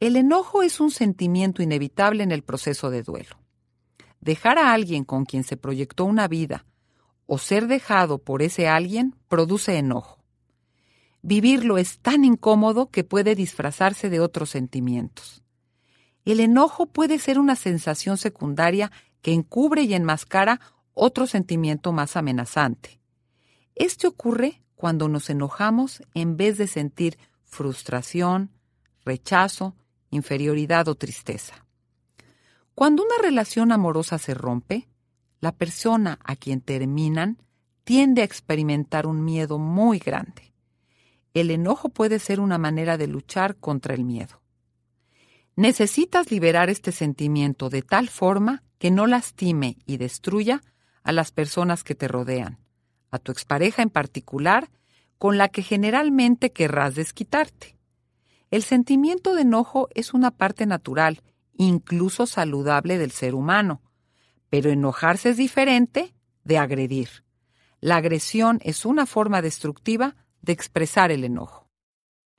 El 0.00 0.16
enojo 0.16 0.62
es 0.62 0.80
un 0.80 0.90
sentimiento 0.90 1.62
inevitable 1.62 2.22
en 2.22 2.32
el 2.32 2.42
proceso 2.42 2.90
de 2.90 3.02
duelo. 3.02 3.36
Dejar 4.20 4.58
a 4.58 4.72
alguien 4.72 5.04
con 5.04 5.24
quien 5.24 5.44
se 5.44 5.56
proyectó 5.56 6.04
una 6.04 6.26
vida 6.26 6.64
o 7.26 7.38
ser 7.38 7.66
dejado 7.66 8.18
por 8.18 8.42
ese 8.42 8.66
alguien 8.66 9.14
produce 9.28 9.76
enojo. 9.76 10.19
Vivirlo 11.22 11.76
es 11.78 11.98
tan 11.98 12.24
incómodo 12.24 12.90
que 12.90 13.04
puede 13.04 13.34
disfrazarse 13.34 14.08
de 14.08 14.20
otros 14.20 14.50
sentimientos. 14.50 15.42
El 16.24 16.40
enojo 16.40 16.86
puede 16.86 17.18
ser 17.18 17.38
una 17.38 17.56
sensación 17.56 18.16
secundaria 18.16 18.90
que 19.22 19.32
encubre 19.32 19.82
y 19.82 19.94
enmascara 19.94 20.60
otro 20.94 21.26
sentimiento 21.26 21.92
más 21.92 22.16
amenazante. 22.16 23.00
Este 23.74 24.06
ocurre 24.06 24.62
cuando 24.74 25.08
nos 25.08 25.28
enojamos 25.30 26.02
en 26.14 26.36
vez 26.36 26.56
de 26.58 26.66
sentir 26.66 27.18
frustración, 27.44 28.50
rechazo, 29.04 29.74
inferioridad 30.10 30.88
o 30.88 30.94
tristeza. 30.94 31.66
Cuando 32.74 33.02
una 33.02 33.16
relación 33.22 33.72
amorosa 33.72 34.18
se 34.18 34.32
rompe, 34.34 34.88
la 35.40 35.52
persona 35.52 36.18
a 36.24 36.36
quien 36.36 36.60
terminan 36.60 37.38
tiende 37.84 38.22
a 38.22 38.24
experimentar 38.24 39.06
un 39.06 39.24
miedo 39.24 39.58
muy 39.58 39.98
grande. 39.98 40.49
El 41.34 41.50
enojo 41.50 41.88
puede 41.88 42.18
ser 42.18 42.40
una 42.40 42.58
manera 42.58 42.96
de 42.96 43.06
luchar 43.06 43.56
contra 43.56 43.94
el 43.94 44.04
miedo. 44.04 44.40
Necesitas 45.56 46.30
liberar 46.30 46.70
este 46.70 46.92
sentimiento 46.92 47.70
de 47.70 47.82
tal 47.82 48.08
forma 48.08 48.62
que 48.78 48.90
no 48.90 49.06
lastime 49.06 49.76
y 49.86 49.98
destruya 49.98 50.62
a 51.02 51.12
las 51.12 51.32
personas 51.32 51.84
que 51.84 51.94
te 51.94 52.08
rodean, 52.08 52.58
a 53.10 53.18
tu 53.18 53.30
expareja 53.30 53.82
en 53.82 53.90
particular, 53.90 54.70
con 55.18 55.36
la 55.36 55.48
que 55.48 55.62
generalmente 55.62 56.50
querrás 56.50 56.94
desquitarte. 56.94 57.76
El 58.50 58.62
sentimiento 58.62 59.34
de 59.34 59.42
enojo 59.42 59.88
es 59.94 60.14
una 60.14 60.30
parte 60.30 60.66
natural, 60.66 61.22
incluso 61.52 62.26
saludable 62.26 62.96
del 62.96 63.10
ser 63.10 63.34
humano, 63.34 63.82
pero 64.48 64.70
enojarse 64.70 65.30
es 65.30 65.36
diferente 65.36 66.14
de 66.42 66.58
agredir. 66.58 67.08
La 67.80 67.96
agresión 67.96 68.60
es 68.62 68.84
una 68.84 69.06
forma 69.06 69.42
destructiva 69.42 70.16
de 70.42 70.52
expresar 70.52 71.10
el 71.10 71.24
enojo. 71.24 71.68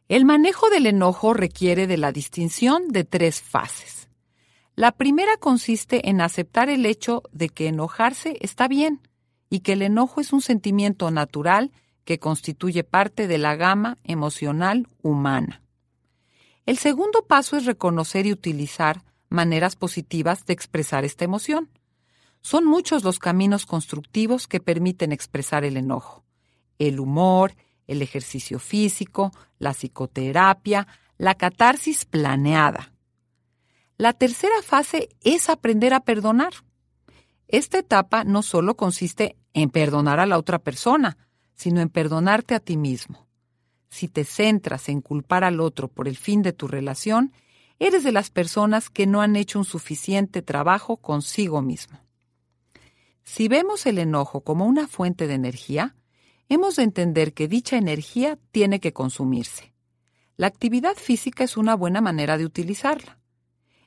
El 0.07 0.25
manejo 0.25 0.69
del 0.69 0.87
enojo 0.87 1.33
requiere 1.33 1.87
de 1.87 1.97
la 1.97 2.11
distinción 2.11 2.89
de 2.89 3.03
tres 3.03 3.41
fases. 3.41 4.09
La 4.75 4.91
primera 4.91 5.37
consiste 5.37 6.09
en 6.09 6.21
aceptar 6.21 6.69
el 6.69 6.85
hecho 6.85 7.23
de 7.31 7.49
que 7.49 7.67
enojarse 7.67 8.37
está 8.41 8.67
bien 8.67 9.01
y 9.49 9.59
que 9.59 9.73
el 9.73 9.81
enojo 9.81 10.21
es 10.21 10.33
un 10.33 10.41
sentimiento 10.41 11.11
natural 11.11 11.71
que 12.03 12.19
constituye 12.19 12.83
parte 12.83 13.27
de 13.27 13.37
la 13.37 13.55
gama 13.55 13.97
emocional 14.03 14.87
humana. 15.01 15.61
El 16.65 16.77
segundo 16.77 17.25
paso 17.25 17.57
es 17.57 17.65
reconocer 17.65 18.25
y 18.25 18.31
utilizar 18.31 19.03
maneras 19.29 19.75
positivas 19.75 20.45
de 20.45 20.53
expresar 20.53 21.05
esta 21.05 21.25
emoción. 21.25 21.69
Son 22.41 22.65
muchos 22.65 23.03
los 23.03 23.19
caminos 23.19 23.65
constructivos 23.65 24.47
que 24.47 24.59
permiten 24.59 25.11
expresar 25.11 25.63
el 25.63 25.77
enojo. 25.77 26.23
El 26.79 26.99
humor, 26.99 27.53
el 27.91 28.01
ejercicio 28.01 28.57
físico, 28.57 29.31
la 29.59 29.73
psicoterapia, 29.73 30.87
la 31.17 31.35
catarsis 31.35 32.05
planeada. 32.05 32.93
La 33.97 34.13
tercera 34.13 34.61
fase 34.63 35.09
es 35.21 35.49
aprender 35.49 35.93
a 35.93 35.99
perdonar. 35.99 36.53
Esta 37.47 37.79
etapa 37.79 38.23
no 38.23 38.41
solo 38.43 38.75
consiste 38.75 39.35
en 39.53 39.69
perdonar 39.69 40.19
a 40.19 40.25
la 40.25 40.37
otra 40.37 40.59
persona, 40.59 41.17
sino 41.53 41.81
en 41.81 41.89
perdonarte 41.89 42.55
a 42.55 42.59
ti 42.59 42.77
mismo. 42.77 43.27
Si 43.89 44.07
te 44.07 44.23
centras 44.23 44.87
en 44.87 45.01
culpar 45.01 45.43
al 45.43 45.59
otro 45.59 45.89
por 45.89 46.07
el 46.07 46.15
fin 46.15 46.41
de 46.41 46.53
tu 46.53 46.67
relación, 46.67 47.33
eres 47.77 48.05
de 48.05 48.13
las 48.13 48.31
personas 48.31 48.89
que 48.89 49.05
no 49.05 49.21
han 49.21 49.35
hecho 49.35 49.59
un 49.59 49.65
suficiente 49.65 50.41
trabajo 50.41 50.97
consigo 50.97 51.61
mismo. 51.61 51.99
Si 53.23 53.49
vemos 53.49 53.85
el 53.85 53.99
enojo 53.99 54.41
como 54.41 54.65
una 54.65 54.87
fuente 54.87 55.27
de 55.27 55.33
energía, 55.33 55.95
hemos 56.53 56.75
de 56.75 56.83
entender 56.83 57.33
que 57.33 57.47
dicha 57.47 57.77
energía 57.77 58.37
tiene 58.51 58.81
que 58.81 58.91
consumirse. 58.91 59.73
La 60.35 60.47
actividad 60.47 60.95
física 60.95 61.45
es 61.45 61.55
una 61.55 61.75
buena 61.75 62.01
manera 62.01 62.37
de 62.37 62.43
utilizarla. 62.43 63.19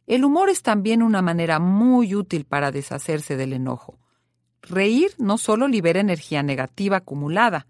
El 0.06 0.24
humor 0.24 0.48
es 0.48 0.62
también 0.62 1.02
una 1.02 1.20
manera 1.20 1.58
muy 1.58 2.14
útil 2.14 2.46
para 2.46 2.70
deshacerse 2.70 3.36
del 3.36 3.52
enojo. 3.52 3.98
Reír 4.62 5.10
no 5.18 5.36
solo 5.36 5.68
libera 5.68 6.00
energía 6.00 6.42
negativa 6.42 6.96
acumulada, 6.96 7.66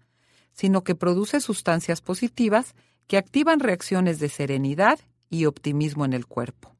sino 0.53 0.85
que 0.85 0.95
produce 0.95 1.41
sustancias 1.41 1.99
positivas 1.99 2.73
que 3.05 3.17
activan 3.17 3.59
reacciones 3.59 4.19
de 4.19 4.29
serenidad 4.29 4.97
y 5.29 5.43
optimismo 5.43 6.05
en 6.05 6.13
el 6.13 6.25
cuerpo. 6.25 6.73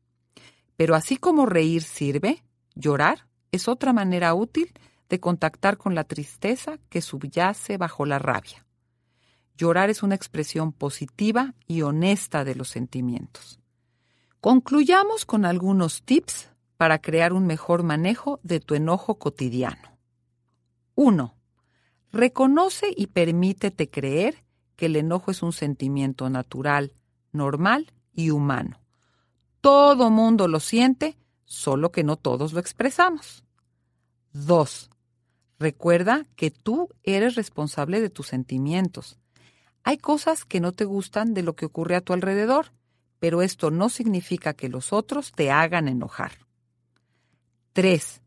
Pero 0.78 0.96
así 0.96 1.18
como 1.18 1.46
reír 1.46 1.84
sirve, 1.84 2.46
llorar 2.76 3.28
es 3.52 3.68
otra 3.68 3.92
manera 3.92 4.34
útil 4.36 4.72
de 5.16 5.22
contactar 5.22 5.78
con 5.78 5.96
la 5.96 6.04
tristeza 6.04 6.78
que 6.90 7.02
subyace 7.02 7.78
bajo 7.78 8.06
la 8.06 8.20
rabia. 8.20 8.66
Llorar 9.56 9.90
es 9.90 10.04
una 10.04 10.14
expresión 10.14 10.74
positiva 10.74 11.54
y 11.68 11.84
honesta 11.84 12.44
de 12.44 12.54
los 12.54 12.68
sentimientos. 12.68 13.62
Concluyamos 14.42 15.26
con 15.26 15.46
algunos 15.46 16.04
tips 16.04 16.50
para 16.76 17.00
crear 17.00 17.32
un 17.32 17.48
mejor 17.48 17.84
manejo 17.84 18.42
de 18.44 18.60
tu 18.60 18.76
enojo 18.76 19.18
cotidiano. 19.18 19.98
1. 20.96 21.34
Reconoce 22.12 22.94
y 22.94 23.08
permítete 23.08 23.90
creer 23.90 24.44
que 24.76 24.88
el 24.88 24.98
enojo 24.98 25.32
es 25.32 25.42
un 25.42 25.54
sentimiento 25.54 26.30
natural, 26.30 26.92
normal 27.32 27.94
y 28.12 28.32
humano. 28.32 28.82
Todo 29.62 30.10
mundo 30.10 30.50
lo 30.50 30.60
siente, 30.60 31.18
solo 31.46 31.94
que 31.94 32.04
no 32.04 32.18
todos 32.18 32.52
lo 32.52 32.60
expresamos. 32.60 33.46
2. 34.34 34.90
Recuerda 35.60 36.26
que 36.36 36.52
tú 36.52 36.90
eres 37.04 37.36
responsable 37.36 38.02
de 38.02 38.10
tus 38.10 38.28
sentimientos. 38.28 39.18
Hay 39.84 39.98
cosas 39.98 40.46
que 40.46 40.60
no 40.60 40.72
te 40.72 40.86
gustan 40.86 41.34
de 41.34 41.44
lo 41.44 41.56
que 41.56 41.66
ocurre 41.66 41.96
a 41.96 42.02
tu 42.02 42.14
alrededor 42.14 42.72
pero 43.20 43.42
esto 43.42 43.72
no 43.72 43.90
significa 43.90 44.54
que 44.54 44.70
los 44.70 44.94
otros 44.94 45.32
te 45.32 45.52
hagan 45.52 45.88
enojar. 45.88 46.34
3. 47.74 48.22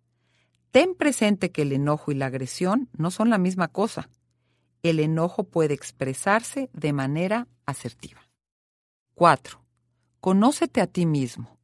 Ten 0.71 0.95
presente 0.95 1.51
que 1.51 1.63
el 1.63 1.73
enojo 1.73 2.13
y 2.13 2.15
la 2.15 2.27
agresión 2.27 2.89
no 2.93 3.11
son 3.11 3.31
la 3.31 3.39
misma 3.39 3.69
cosa. 3.69 4.11
El 4.83 5.01
enojo 5.01 5.45
puede 5.45 5.75
expresarse 5.75 6.71
de 6.73 6.93
manera 6.93 7.47
asertiva. 7.67 8.29
4. 9.15 9.61
Conócete 10.21 10.81
a 10.81 10.87
ti 10.87 11.07
mismo, 11.07 11.58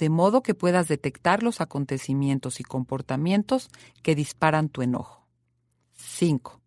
de 0.00 0.08
modo 0.08 0.42
que 0.42 0.54
puedas 0.54 0.88
detectar 0.88 1.42
los 1.42 1.60
acontecimientos 1.60 2.58
y 2.58 2.64
comportamientos 2.64 3.68
que 4.02 4.14
disparan 4.14 4.70
tu 4.70 4.80
enojo. 4.80 5.26
5. 5.92 6.58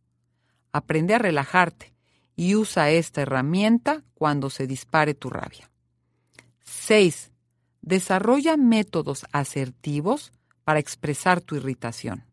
Aprende 0.72 1.16
a 1.16 1.18
relajarte 1.18 1.96
y 2.36 2.54
usa 2.54 2.92
esta 2.92 3.24
herramienta 3.24 4.04
cuando 4.14 4.52
se 4.52 4.68
dispare 4.68 5.16
tu 5.16 5.32
rabia. 5.32 5.72
6. 6.64 7.32
Desarrolla 7.82 8.56
métodos 8.56 9.26
asertivos 9.32 10.32
para 10.64 10.78
expresar 10.78 11.42
tu 11.42 11.56
irritación. 11.56 12.26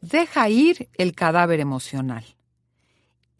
Deja 0.00 0.48
ir 0.48 0.88
el 0.94 1.16
cadáver 1.16 1.58
emocional. 1.58 2.24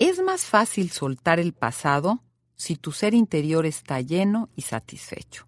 Es 0.00 0.20
más 0.20 0.46
fácil 0.46 0.90
soltar 0.90 1.38
el 1.38 1.52
pasado 1.52 2.24
si 2.56 2.76
tu 2.76 2.92
ser 2.92 3.14
interior 3.14 3.66
está 3.66 4.00
lleno 4.00 4.48
y 4.54 4.62
satisfecho. 4.62 5.46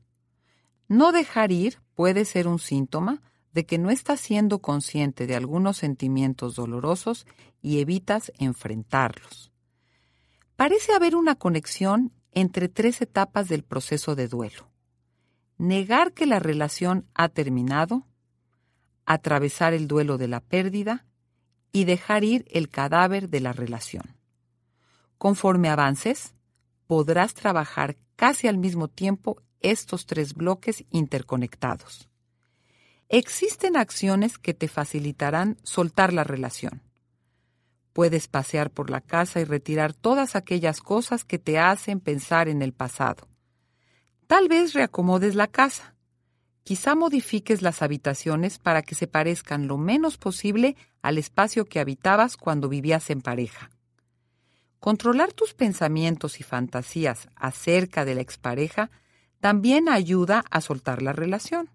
No 0.88 1.12
dejar 1.12 1.52
ir 1.52 1.80
puede 1.94 2.24
ser 2.24 2.46
un 2.48 2.58
síntoma 2.58 3.22
de 3.52 3.64
que 3.64 3.78
no 3.78 3.90
estás 3.90 4.20
siendo 4.20 4.60
consciente 4.60 5.26
de 5.26 5.34
algunos 5.34 5.78
sentimientos 5.78 6.56
dolorosos 6.56 7.26
y 7.62 7.80
evitas 7.80 8.30
enfrentarlos. 8.38 9.50
Parece 10.56 10.92
haber 10.92 11.16
una 11.16 11.34
conexión 11.34 12.12
entre 12.32 12.68
tres 12.68 13.00
etapas 13.00 13.48
del 13.48 13.62
proceso 13.62 14.14
de 14.14 14.28
duelo. 14.28 14.70
negar 15.58 16.12
que 16.12 16.26
la 16.26 16.38
relación 16.38 17.06
ha 17.14 17.30
terminado, 17.30 18.06
atravesar 19.06 19.72
el 19.72 19.88
duelo 19.88 20.18
de 20.18 20.28
la 20.28 20.40
pérdida 20.40 21.06
y 21.72 21.84
dejar 21.84 22.24
ir 22.24 22.44
el 22.50 22.68
cadáver 22.68 23.28
de 23.30 23.40
la 23.40 23.52
relación. 23.52 24.16
Conforme 25.18 25.70
avances, 25.70 26.34
podrás 26.86 27.34
trabajar 27.34 27.96
casi 28.16 28.48
al 28.48 28.58
mismo 28.58 28.88
tiempo 28.88 29.42
estos 29.60 30.06
tres 30.06 30.34
bloques 30.34 30.84
interconectados. 30.90 32.08
Existen 33.08 33.76
acciones 33.76 34.38
que 34.38 34.54
te 34.54 34.68
facilitarán 34.68 35.58
soltar 35.62 36.12
la 36.12 36.24
relación. 36.24 36.82
Puedes 37.92 38.28
pasear 38.28 38.70
por 38.70 38.90
la 38.90 39.00
casa 39.00 39.40
y 39.40 39.44
retirar 39.44 39.94
todas 39.94 40.36
aquellas 40.36 40.80
cosas 40.80 41.24
que 41.24 41.38
te 41.38 41.58
hacen 41.58 42.00
pensar 42.00 42.48
en 42.48 42.62
el 42.62 42.72
pasado. 42.72 43.28
Tal 44.26 44.48
vez 44.48 44.74
reacomodes 44.74 45.34
la 45.34 45.46
casa. 45.46 45.94
Quizá 46.64 46.96
modifiques 46.96 47.62
las 47.62 47.80
habitaciones 47.80 48.58
para 48.58 48.82
que 48.82 48.96
se 48.96 49.06
parezcan 49.06 49.68
lo 49.68 49.78
menos 49.78 50.18
posible 50.18 50.76
al 51.00 51.16
espacio 51.16 51.64
que 51.64 51.78
habitabas 51.78 52.36
cuando 52.36 52.68
vivías 52.68 53.08
en 53.10 53.20
pareja. 53.20 53.70
Controlar 54.86 55.32
tus 55.32 55.52
pensamientos 55.52 56.38
y 56.38 56.44
fantasías 56.44 57.28
acerca 57.34 58.04
de 58.04 58.14
la 58.14 58.20
expareja 58.20 58.92
también 59.40 59.88
ayuda 59.88 60.44
a 60.48 60.60
soltar 60.60 61.02
la 61.02 61.12
relación. 61.12 61.70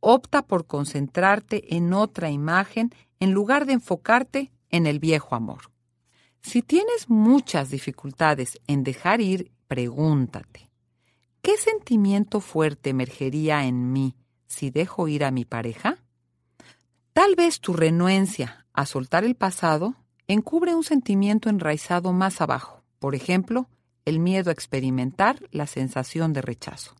Opta 0.00 0.42
por 0.42 0.66
concentrarte 0.66 1.76
en 1.76 1.92
otra 1.92 2.28
imagen 2.28 2.92
en 3.20 3.30
lugar 3.30 3.66
de 3.66 3.74
enfocarte 3.74 4.50
en 4.68 4.88
el 4.88 4.98
viejo 4.98 5.36
amor. 5.36 5.70
Si 6.42 6.60
tienes 6.60 7.08
muchas 7.08 7.70
dificultades 7.70 8.58
en 8.66 8.82
dejar 8.82 9.20
ir, 9.20 9.52
pregúntate, 9.68 10.72
¿qué 11.40 11.56
sentimiento 11.56 12.40
fuerte 12.40 12.90
emergería 12.90 13.64
en 13.64 13.92
mí 13.92 14.16
si 14.48 14.70
dejo 14.70 15.06
ir 15.06 15.22
a 15.22 15.30
mi 15.30 15.44
pareja? 15.44 15.98
Tal 17.12 17.36
vez 17.36 17.60
tu 17.60 17.74
renuencia 17.74 18.66
a 18.72 18.86
soltar 18.86 19.22
el 19.22 19.36
pasado 19.36 19.94
encubre 20.28 20.74
un 20.74 20.84
sentimiento 20.84 21.48
enraizado 21.48 22.12
más 22.12 22.40
abajo, 22.40 22.82
por 22.98 23.14
ejemplo, 23.14 23.68
el 24.04 24.20
miedo 24.20 24.50
a 24.50 24.52
experimentar 24.52 25.40
la 25.50 25.66
sensación 25.66 26.32
de 26.32 26.42
rechazo. 26.42 26.94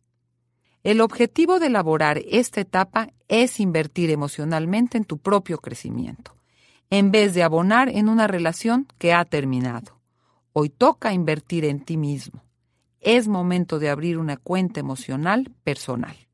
El 0.83 1.01
objetivo 1.01 1.59
de 1.59 1.67
elaborar 1.67 2.21
esta 2.27 2.61
etapa 2.61 3.09
es 3.27 3.59
invertir 3.59 4.09
emocionalmente 4.09 4.97
en 4.97 5.05
tu 5.05 5.17
propio 5.17 5.59
crecimiento, 5.59 6.35
en 6.89 7.11
vez 7.11 7.33
de 7.33 7.43
abonar 7.43 7.89
en 7.89 8.09
una 8.09 8.27
relación 8.27 8.87
que 8.97 9.13
ha 9.13 9.23
terminado. 9.25 9.99
Hoy 10.53 10.69
toca 10.69 11.13
invertir 11.13 11.65
en 11.65 11.81
ti 11.81 11.97
mismo. 11.97 12.43
Es 12.99 13.27
momento 13.27 13.77
de 13.77 13.89
abrir 13.89 14.17
una 14.17 14.37
cuenta 14.37 14.79
emocional 14.79 15.51
personal. 15.63 16.28